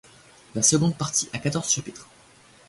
[0.55, 2.07] La seconde partie a quatorze chapitres.